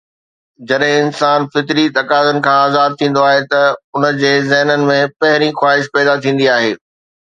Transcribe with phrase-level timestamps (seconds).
[0.69, 3.61] جڏهن انسان فطري تقاضائن کان آزاد ٿيندو آهي ته
[3.97, 6.79] ان جي ذهن ۾ پهرين خواهش پيدا ٿيندي آهي.